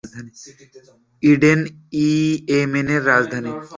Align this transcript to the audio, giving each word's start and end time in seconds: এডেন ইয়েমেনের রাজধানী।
এডেন 1.23 1.59
ইয়েমেনের 2.03 3.01
রাজধানী। 3.09 3.51